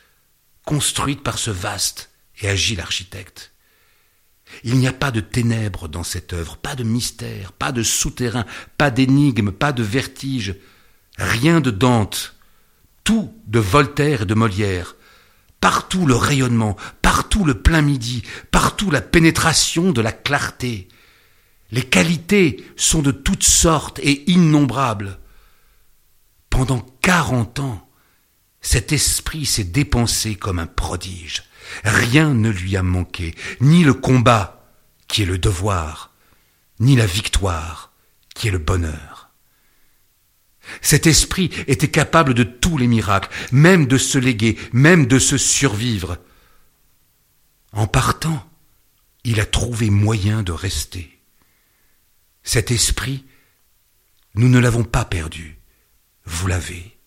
[0.65, 2.09] construite par ce vaste
[2.41, 3.53] et agile architecte.
[4.65, 8.45] Il n'y a pas de ténèbres dans cette œuvre, pas de mystère, pas de souterrain,
[8.77, 10.55] pas d'énigme, pas de vertige,
[11.17, 12.35] rien de Dante,
[13.05, 14.96] tout de Voltaire et de Molière,
[15.59, 20.87] partout le rayonnement, partout le plein midi, partout la pénétration de la clarté.
[21.71, 25.19] Les qualités sont de toutes sortes et innombrables.
[26.49, 27.89] Pendant quarante ans,
[28.61, 31.43] cet esprit s'est dépensé comme un prodige.
[31.83, 34.73] Rien ne lui a manqué, ni le combat,
[35.07, 36.11] qui est le devoir,
[36.79, 37.91] ni la victoire,
[38.35, 39.16] qui est le bonheur.
[40.81, 45.37] Cet esprit était capable de tous les miracles, même de se léguer, même de se
[45.37, 46.17] survivre.
[47.71, 48.49] En partant,
[49.23, 51.19] il a trouvé moyen de rester.
[52.43, 53.25] Cet esprit,
[54.35, 55.59] nous ne l'avons pas perdu.
[56.25, 56.97] Vous l'avez.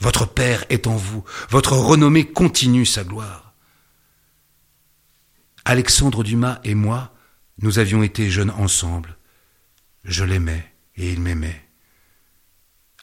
[0.00, 1.24] Votre Père est en vous.
[1.50, 3.54] Votre renommée continue sa gloire.
[5.64, 7.14] Alexandre Dumas et moi,
[7.58, 9.16] nous avions été jeunes ensemble.
[10.02, 11.68] Je l'aimais et il m'aimait.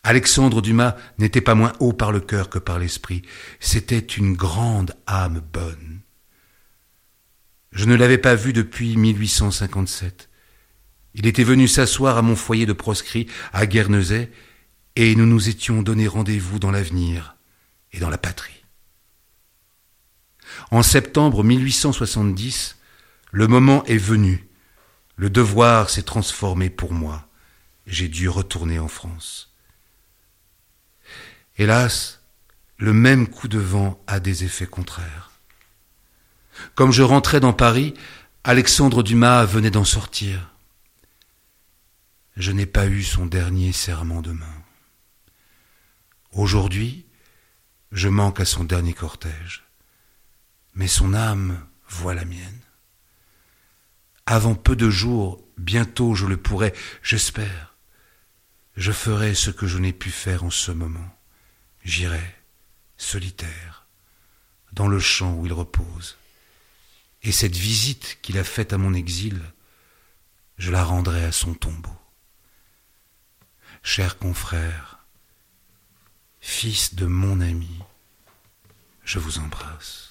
[0.03, 3.21] Alexandre Dumas n'était pas moins haut par le cœur que par l'esprit,
[3.59, 5.99] c'était une grande âme bonne.
[7.71, 10.29] Je ne l'avais pas vu depuis 1857.
[11.15, 14.31] Il était venu s'asseoir à mon foyer de proscrit à Guernesey,
[14.95, 17.35] et nous nous étions donné rendez-vous dans l'avenir
[17.91, 18.63] et dans la patrie.
[20.71, 22.77] En septembre 1870,
[23.31, 24.47] le moment est venu,
[25.15, 27.27] le devoir s'est transformé pour moi,
[27.85, 29.48] j'ai dû retourner en France.
[31.59, 32.21] Hélas,
[32.77, 35.31] le même coup de vent a des effets contraires.
[36.73, 37.93] Comme je rentrais dans Paris,
[38.45, 40.55] Alexandre Dumas venait d'en sortir.
[42.37, 44.63] Je n'ai pas eu son dernier serment de main.
[46.31, 47.05] Aujourd'hui,
[47.91, 49.65] je manque à son dernier cortège,
[50.75, 52.61] mais son âme voit la mienne.
[54.25, 57.75] Avant peu de jours, bientôt je le pourrai, j'espère.
[58.77, 61.18] Je ferai ce que je n'ai pu faire en ce moment.
[61.83, 62.35] J'irai,
[62.97, 63.85] solitaire,
[64.73, 66.17] dans le champ où il repose.
[67.23, 69.41] Et cette visite qu'il a faite à mon exil,
[70.57, 71.97] je la rendrai à son tombeau.
[73.81, 75.05] Cher confrère,
[76.39, 77.79] fils de mon ami,
[79.03, 80.09] je vous embrasse.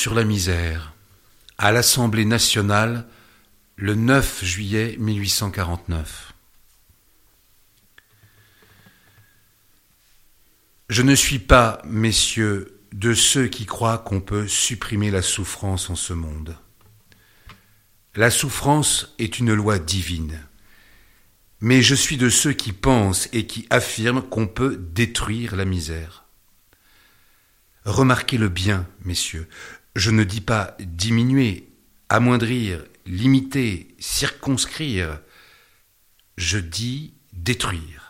[0.00, 0.94] Sur la misère,
[1.58, 3.06] à l'Assemblée nationale
[3.76, 6.32] le 9 juillet 1849.
[10.88, 15.96] Je ne suis pas, messieurs, de ceux qui croient qu'on peut supprimer la souffrance en
[15.96, 16.56] ce monde.
[18.14, 20.40] La souffrance est une loi divine.
[21.60, 26.24] Mais je suis de ceux qui pensent et qui affirment qu'on peut détruire la misère.
[27.84, 29.46] Remarquez le bien, messieurs.
[29.96, 31.68] Je ne dis pas diminuer,
[32.08, 35.20] amoindrir, limiter, circonscrire.
[36.36, 38.00] Je dis détruire.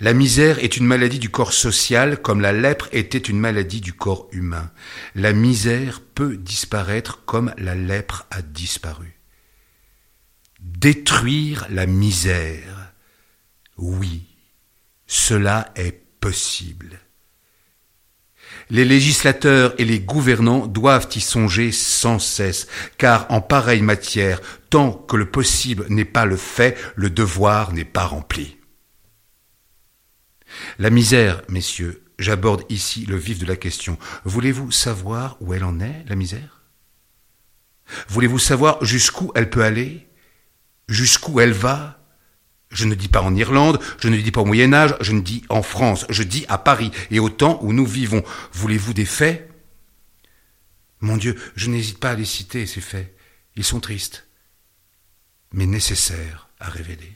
[0.00, 3.92] La misère est une maladie du corps social comme la lèpre était une maladie du
[3.92, 4.70] corps humain.
[5.14, 9.18] La misère peut disparaître comme la lèpre a disparu.
[10.60, 12.92] Détruire la misère.
[13.76, 14.26] Oui,
[15.06, 16.98] cela est possible.
[18.70, 22.66] Les législateurs et les gouvernants doivent y songer sans cesse,
[22.98, 27.84] car en pareille matière, tant que le possible n'est pas le fait, le devoir n'est
[27.84, 28.58] pas rempli.
[30.78, 33.98] La misère, messieurs, j'aborde ici le vif de la question.
[34.24, 36.62] Voulez-vous savoir où elle en est, la misère?
[38.08, 40.08] Voulez-vous savoir jusqu'où elle peut aller?
[40.88, 41.97] Jusqu'où elle va?
[42.70, 45.20] Je ne dis pas en Irlande, je ne dis pas au Moyen Âge, je ne
[45.20, 48.22] dis en France, je dis à Paris et au temps où nous vivons.
[48.52, 49.50] Voulez-vous des faits?
[51.00, 53.14] Mon Dieu, je n'hésite pas à les citer, ces faits.
[53.56, 54.26] Ils sont tristes,
[55.52, 57.12] mais nécessaires à révéler.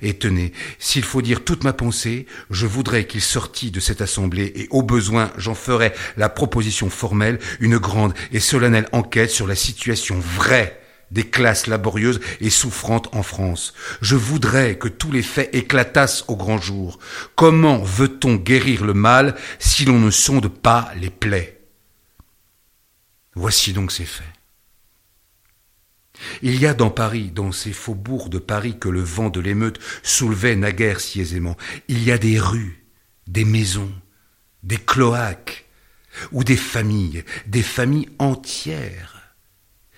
[0.00, 4.52] Et tenez, s'il faut dire toute ma pensée, je voudrais qu'il sortît de cette assemblée,
[4.54, 9.56] et au besoin j'en ferai la proposition formelle, une grande et solennelle enquête sur la
[9.56, 10.81] situation vraie
[11.12, 13.74] des classes laborieuses et souffrantes en France.
[14.00, 16.98] Je voudrais que tous les faits éclatassent au grand jour.
[17.36, 21.60] Comment veut-on guérir le mal si l'on ne sonde pas les plaies?
[23.34, 24.26] Voici donc ces faits.
[26.40, 29.80] Il y a dans Paris, dans ces faubourgs de Paris que le vent de l'émeute
[30.02, 31.56] soulevait naguère si aisément,
[31.88, 32.84] il y a des rues,
[33.26, 33.92] des maisons,
[34.62, 35.66] des cloaques,
[36.30, 39.11] ou des familles, des familles entières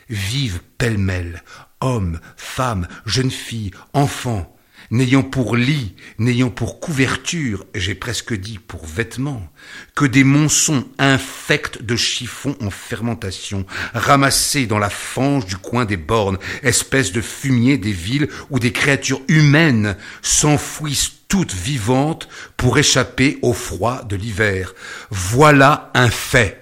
[0.09, 1.42] vivent pêle-mêle,
[1.80, 4.55] hommes, femmes, jeunes filles, enfants,
[4.90, 9.48] n'ayant pour lit, n'ayant pour couverture, j'ai presque dit pour vêtements,
[9.94, 15.96] que des monçons infects de chiffons en fermentation, ramassés dans la fange du coin des
[15.96, 23.38] bornes, espèces de fumier des villes où des créatures humaines s'enfouissent toutes vivantes pour échapper
[23.42, 24.74] au froid de l'hiver.
[25.11, 26.61] Voilà un fait.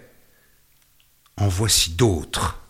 [1.37, 2.62] En voici d'autres.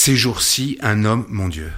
[0.00, 1.72] Ces jours-ci, un homme, mon Dieu,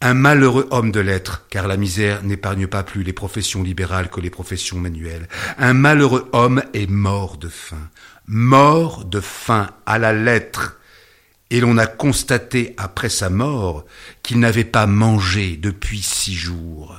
[0.00, 4.20] un malheureux homme de lettres, car la misère n'épargne pas plus les professions libérales que
[4.20, 5.28] les professions manuelles,
[5.58, 7.90] un malheureux homme est mort de faim,
[8.28, 10.78] mort de faim à la lettre,
[11.50, 13.86] et l'on a constaté après sa mort
[14.22, 16.96] qu'il n'avait pas mangé depuis six jours.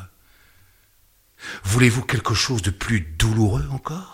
[1.63, 4.12] Voulez-vous quelque chose de plus douloureux encore?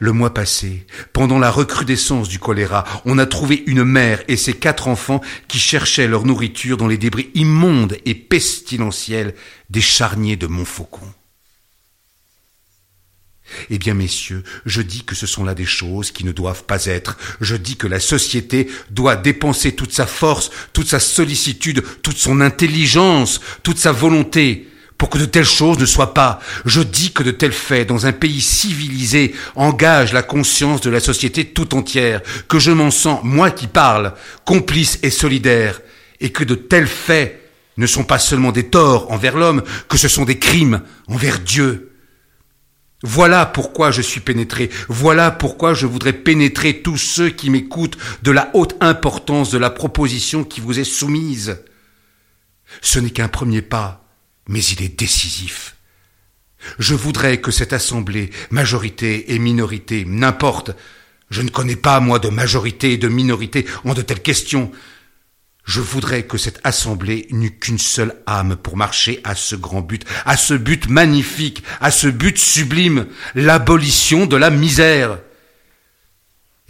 [0.00, 4.54] Le mois passé, pendant la recrudescence du choléra, on a trouvé une mère et ses
[4.54, 9.34] quatre enfants qui cherchaient leur nourriture dans les débris immondes et pestilentiels
[9.70, 11.12] des charniers de Montfaucon.
[13.70, 16.86] Eh bien, messieurs, je dis que ce sont là des choses qui ne doivent pas
[16.86, 17.18] être.
[17.40, 22.40] Je dis que la société doit dépenser toute sa force, toute sa sollicitude, toute son
[22.40, 24.68] intelligence, toute sa volonté
[25.02, 26.38] pour que de telles choses ne soient pas.
[26.64, 31.00] Je dis que de tels faits, dans un pays civilisé, engagent la conscience de la
[31.00, 35.80] société tout entière, que je m'en sens, moi qui parle, complice et solidaire,
[36.20, 40.06] et que de tels faits ne sont pas seulement des torts envers l'homme, que ce
[40.06, 41.96] sont des crimes envers Dieu.
[43.02, 48.30] Voilà pourquoi je suis pénétré, voilà pourquoi je voudrais pénétrer tous ceux qui m'écoutent de
[48.30, 51.64] la haute importance de la proposition qui vous est soumise.
[52.82, 54.01] Ce n'est qu'un premier pas,
[54.48, 55.76] mais il est décisif.
[56.78, 60.70] Je voudrais que cette assemblée, majorité et minorité, n'importe,
[61.30, 64.70] je ne connais pas, moi, de majorité et de minorité en de telles questions,
[65.64, 70.04] je voudrais que cette assemblée n'eût qu'une seule âme pour marcher à ce grand but,
[70.26, 75.18] à ce but magnifique, à ce but sublime, l'abolition de la misère.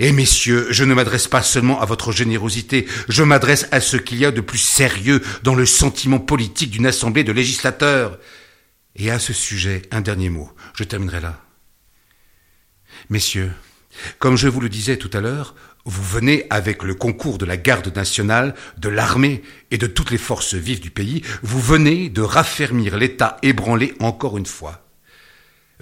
[0.02, 4.18] Et messieurs, je ne m'adresse pas seulement à votre générosité, je m'adresse à ce qu'il
[4.18, 8.18] y a de plus sérieux dans le sentiment politique d'une assemblée de législateurs.
[8.96, 11.40] Et à ce sujet, un dernier mot, je terminerai là.
[13.10, 13.52] Messieurs,
[14.18, 17.56] comme je vous le disais tout à l'heure, vous venez avec le concours de la
[17.56, 22.22] garde nationale, de l'armée et de toutes les forces vives du pays, vous venez de
[22.22, 24.81] raffermir l'État ébranlé encore une fois.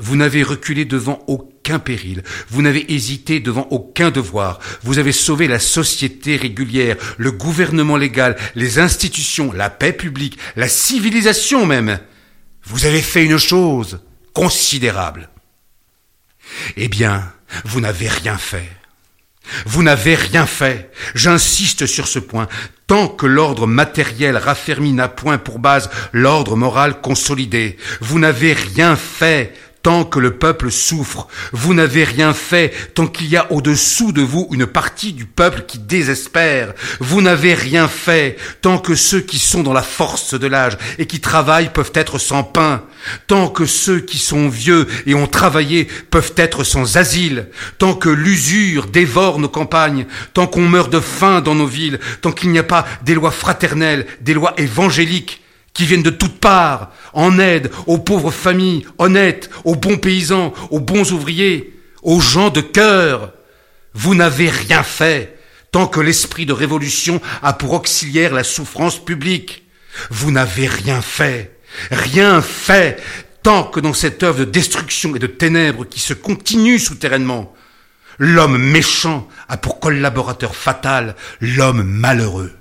[0.01, 5.47] Vous n'avez reculé devant aucun péril, vous n'avez hésité devant aucun devoir, vous avez sauvé
[5.47, 12.01] la société régulière, le gouvernement légal, les institutions, la paix publique, la civilisation même.
[12.65, 14.01] Vous avez fait une chose
[14.33, 15.29] considérable.
[16.77, 17.33] Eh bien,
[17.65, 18.69] vous n'avez rien fait.
[19.67, 20.91] Vous n'avez rien fait.
[21.15, 22.49] J'insiste sur ce point.
[22.87, 28.97] Tant que l'ordre matériel raffermi n'a point pour base l'ordre moral consolidé, vous n'avez rien
[28.97, 31.29] fait tant que le peuple souffre.
[31.53, 35.65] Vous n'avez rien fait tant qu'il y a au-dessous de vous une partie du peuple
[35.67, 36.75] qui désespère.
[37.01, 41.07] Vous n'avez rien fait tant que ceux qui sont dans la force de l'âge et
[41.07, 42.83] qui travaillent peuvent être sans pain.
[43.27, 47.47] Tant que ceux qui sont vieux et ont travaillé peuvent être sans asile.
[47.79, 50.07] Tant que l'usure dévore nos campagnes.
[50.35, 52.01] Tant qu'on meurt de faim dans nos villes.
[52.21, 55.41] Tant qu'il n'y a pas des lois fraternelles, des lois évangéliques
[55.81, 60.79] qui viennent de toutes parts, en aide aux pauvres familles honnêtes, aux bons paysans, aux
[60.79, 63.33] bons ouvriers, aux gens de cœur.
[63.95, 65.39] Vous n'avez rien fait
[65.73, 69.65] tant que l'esprit de révolution a pour auxiliaire la souffrance publique.
[70.11, 71.57] Vous n'avez rien fait,
[71.91, 73.03] rien fait,
[73.43, 77.55] tant que dans cette œuvre de destruction et de ténèbres qui se continue souterrainement,
[78.19, 82.53] l'homme méchant a pour collaborateur fatal l'homme malheureux.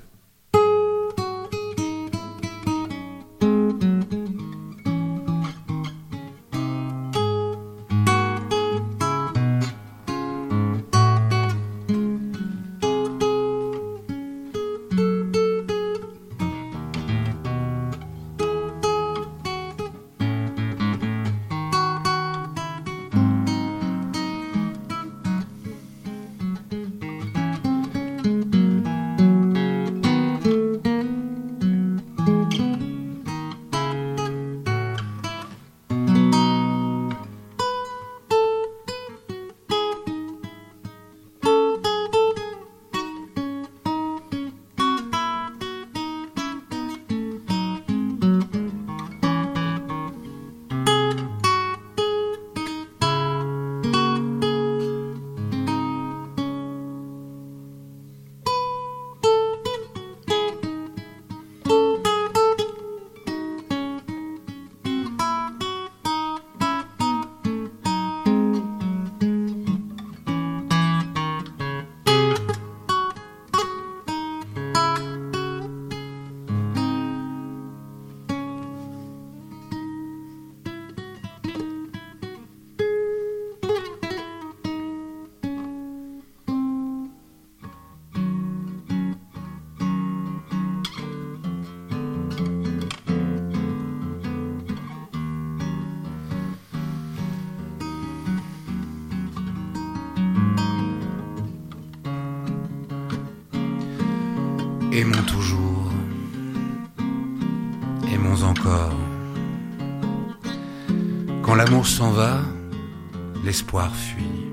[113.60, 114.48] L'espoir fuit.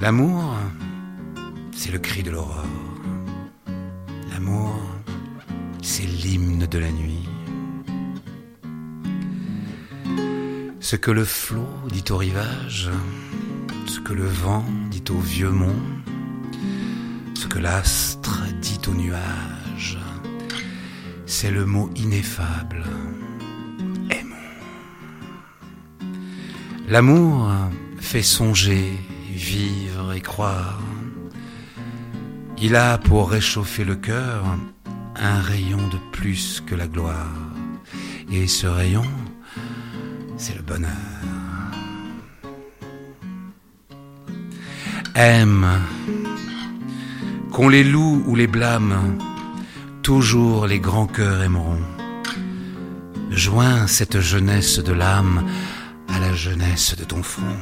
[0.00, 0.56] L'amour,
[1.72, 2.64] c'est le cri de l'aurore.
[4.32, 4.74] L'amour,
[5.82, 7.28] c'est l'hymne de la nuit.
[10.80, 12.90] Ce que le flot dit au rivage,
[13.86, 15.82] ce que le vent dit au vieux mont,
[17.34, 19.96] ce que l'astre dit au nuage,
[21.26, 22.84] c'est le mot ineffable.
[26.90, 27.48] L'amour
[28.00, 28.98] fait songer,
[29.32, 30.80] vivre et croire.
[32.58, 34.42] Il a pour réchauffer le cœur
[35.14, 37.36] un rayon de plus que la gloire.
[38.32, 39.04] Et ce rayon,
[40.36, 40.90] c'est le bonheur.
[45.14, 45.68] Aime
[47.52, 49.16] qu'on les loue ou les blâme,
[50.02, 51.86] toujours les grands cœurs aimeront.
[53.30, 55.46] Joins cette jeunesse de l'âme
[56.40, 57.60] jeunesse de ton front.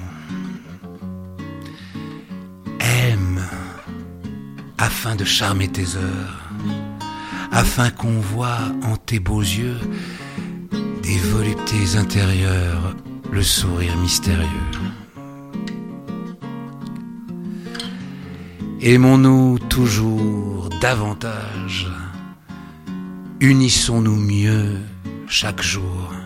[2.78, 3.42] Aime
[4.78, 6.52] afin de charmer tes heures,
[7.50, 9.80] afin qu'on voit en tes beaux yeux
[11.02, 12.94] des voluptés intérieures,
[13.32, 14.70] le sourire mystérieux.
[18.80, 21.88] Aimons-nous toujours davantage,
[23.40, 24.76] unissons-nous mieux
[25.26, 26.17] chaque jour.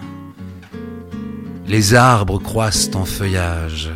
[1.66, 3.90] Les arbres croissent en feuillage,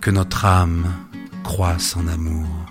[0.00, 0.86] que notre âme
[1.44, 2.61] croisse en amour.